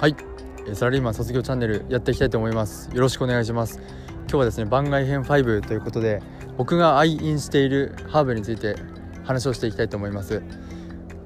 [0.00, 0.16] はい。
[0.74, 2.90] サラリーマン卒業チャンネルやっていきたいと思います。
[2.92, 3.80] よろしくお願いします。
[4.22, 6.20] 今日はですね番外編5ということで
[6.58, 8.76] 僕が愛飲しているハーブについて
[9.24, 10.42] 話をしていきたいと思います。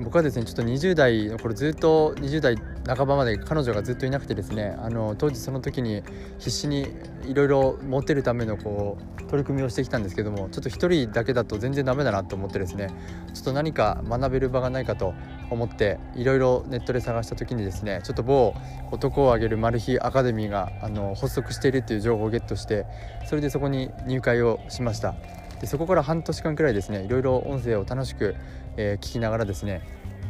[0.00, 2.56] 僕はですねちょっと20代の頃ずっと20代
[2.86, 6.02] 半ばまで彼女がずっといなくてですねあの当時その時に
[6.38, 6.86] 必死に
[7.26, 12.88] いろいろ持てるためのこう取り組みをしてきたんですけどもちょっと1人だけだと全然ダメだなと思ってですね
[13.34, 15.14] ちょっと何か学べる場がないかと
[15.50, 18.54] 思っていろいろネットで探した時にですねちょっと某
[18.92, 22.86] 男を挙げるマル秘アカデミーがあの発足しているっていう情報をゲットして
[23.26, 25.14] それでそこに入会をしました。
[25.60, 28.34] でそこから半年間くらいですねいろいろ音声を楽しく、
[28.76, 29.82] えー、聞きながらですね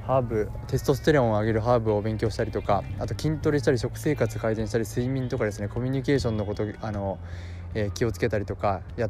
[0.07, 7.19] ハーブテストステロンを上げるハーブを勉強したりとかあと筋トレしたり食生活改善したり睡眠とかですねコミュニケーションのことあの、
[7.75, 9.09] えー、気をつけたりとかや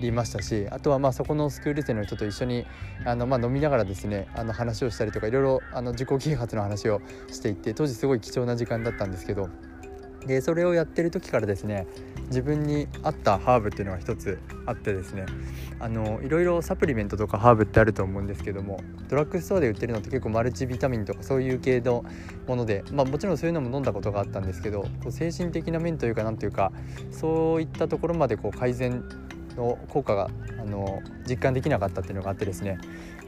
[0.00, 2.66] りましたしあとはまあそこのスクール生の人と一緒に
[3.04, 7.00] あの、まあ、飲みながらですねあの話をしたりとかいろいろあの自己啓発の話を
[7.30, 9.50] していって当時すごい貴重な時間だったんですけど
[10.26, 11.86] でそれをやってる時からですね
[12.26, 15.26] 自分に合ったハーブっていうのが一つあってですね
[15.80, 22.04] あのいろいろサプリメントとかハーブってあると思うんですけどもドラッグストアで売ってるのって結構マルチビタミンとかそういう系の
[22.46, 26.72] もので、まあ、もちろんそういうのも飲んだことがあったんですけどこう精神的な面というかなんというか
[27.10, 29.02] そういったところまでこう改善
[29.56, 30.28] の効果が
[30.60, 32.78] あの実感できなかったっていうのがあってですね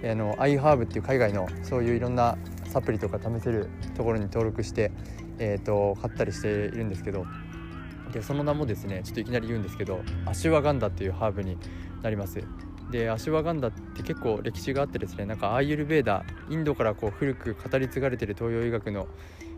[0.05, 2.37] あのアイハーブっていう海外のそういういろんな
[2.73, 4.91] サプリとか試せるところに登録して、
[5.39, 7.27] えーと、買ったりしているんですけど
[8.13, 11.57] でその名もですねちょっといきなり言うんですけどアシュワガンダっていうハーブに
[12.03, 12.43] なります。
[12.91, 19.09] でアシュワガンダって結構歴史があってですねなんかアーユルベーダインドからこう古く語り継がれてる東洋医学の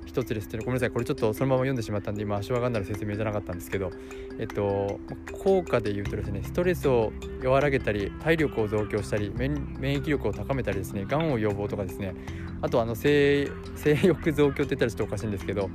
[0.05, 0.91] 一つですってごめんなさい。
[0.91, 3.91] これちょっとそのまま読んでしまったんで今アシュワガンダの説明じゃなかったんですけど
[4.39, 5.01] えっと
[5.43, 12.15] 効果で言うとですねストレスを和らげたり体力を増強したり免疫力を高めたりですねがんを予防とかですね
[12.63, 15.71] あとあの性性欲増強って言ったらちょっとおかしいんですけど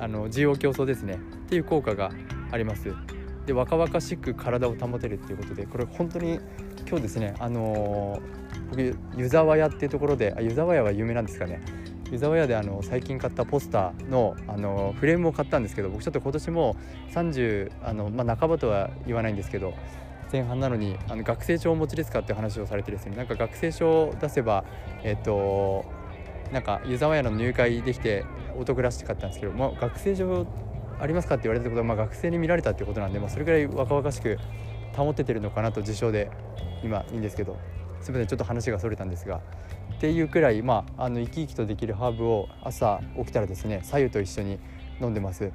[0.00, 2.10] あの需要競争ですねっていう効果が
[2.50, 2.94] あります。
[3.46, 6.38] で若々しく体を保てるっていうことでこれ本当に
[6.88, 11.60] 今日ですねあのー、僕湯沢屋っていうところであ湯沢屋は有名なんですかね。
[12.12, 16.76] 湯沢屋であの最近買ったポスターのあのフレームを買ったんですけど僕ちょっと今年も
[17.10, 19.72] 30あの、まあ、半ばとは言わないんですけど
[20.30, 24.64] 前半なのにあの学生証をお持ちですかって話をされてですねなんか学生証を出せば
[25.02, 25.86] えっ、と
[26.52, 28.26] なんか湯沢屋の入会できて
[28.58, 30.46] お得らしかったんですけど、まあ、学生証
[31.00, 34.38] ありますかって言われたことは、まあ、学生に見られたってことなんで、まあ、それぐらい若々しく
[34.94, 36.30] 保ててるのかなと自称で
[36.84, 37.56] 今いいんですけど。
[38.02, 39.40] すみませんちょっと話がそれたんですが
[39.96, 44.58] っていうくらい、まあ、あの生き生きとできるハーブを朝起きたらですね左右と一緒に
[45.00, 45.52] 飲んでます。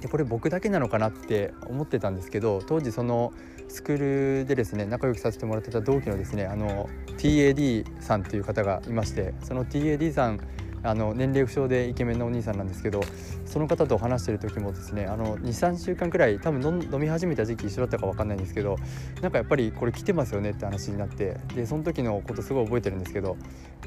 [0.00, 3.32] でこれ僕だけなのかなって思ってたんですけど当時その
[3.68, 10.40] スクールでですね仲良くさせてもらってた同期のですねあの TAD さんっていう方がいましてその TAD さん
[10.86, 13.02] あの年齢不詳でイケメンのお兄さんなんですけど
[13.44, 18.76] その方と話してる時もですね23週間くらい多分飲み始めた時期一緒だったか分かんないんですけど
[19.20, 23.36] なんかやっぱりこれ来てますよねって話になってでその時のことすごい覚えてるんですけど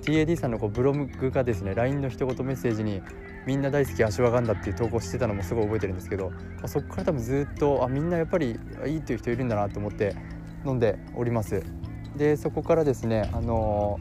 [0.01, 3.01] TAD さんのこうブログがですね LINE の一言メッセージに
[3.45, 10.15] 「みんな大好き足ワガンダ」っていう投稿してたのもすごい覚えてるんですけど、まあ、そこから多分ずっとあみんなやっぱりいいっていう人いるんだなと思って
[10.65, 11.63] 飲んでおります。
[12.15, 13.99] でそこからですねあの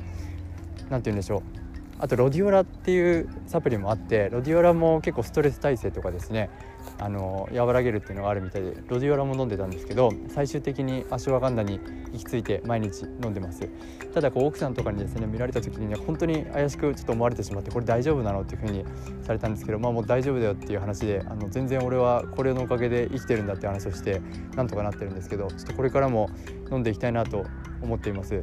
[0.89, 1.68] 何て言うんでしょう
[1.99, 6.51] あとロディオラっていうサプリもあってロディオラも結構ストレス耐性とかですね
[6.99, 11.81] あの和らげるっていうのがあるみたいでロディオラも飲んでたんですけど最終的にアシュワガンダに
[12.13, 13.69] 行き着いて毎日飲んでます。
[14.15, 18.85] ただこう奥さんとかにですね見られた時にね本当に怪しくちょっと思われてしまってこれ大丈夫なのっていう風に
[19.23, 24.21] されたんですけどまあもう大丈夫だよっていう話であの全然俺はこれのおかげで生きてるんだって話をして
[24.57, 26.31] なんとかなってるんですけどちょっとこれからも
[26.73, 27.45] 飲んでいきたいなと
[27.83, 28.41] 思っています。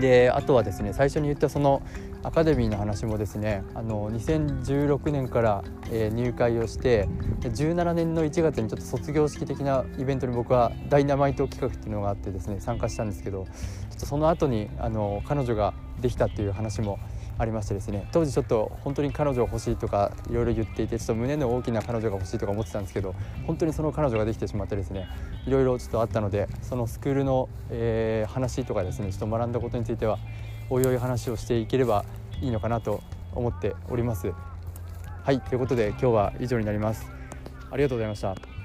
[0.00, 1.82] であとはですね最初に言ったその
[2.22, 7.08] アカデミーの話もですねあの2016年から、えー、入会をして
[7.40, 13.50] 17年の1月にちょっと卒業式的なイベントに僕はダイナマイト企画っていうのがあってですね参加したんですけどちょ
[13.96, 16.98] っとその後にあの彼女ができたっていう話も
[17.38, 23.14] ありましてですね当時ちょっと本当に彼女欲しいとかいろいろ言っていてちょっと胸の大きな彼女が欲しいとか思ってたんですけど
[23.46, 25.08] 本当にその彼女ができてしまってですね
[25.46, 30.18] いろいろちょっとあったのでそのスクールの、えー、話とかですねちょっと学んだことについては
[30.70, 32.04] おいおい話をしていければ
[32.40, 33.02] いいのかなと
[33.34, 34.32] 思っております。
[35.22, 37.06] はいということで今日は以上になります。
[37.70, 38.57] ありがとうございました。